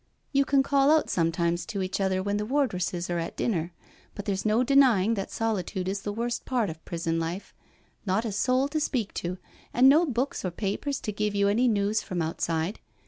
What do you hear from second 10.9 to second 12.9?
to give you any news from outside.